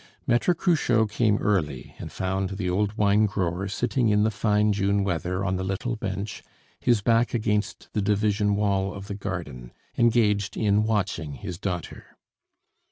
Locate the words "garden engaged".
9.13-10.57